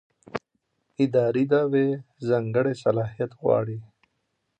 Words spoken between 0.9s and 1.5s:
اداري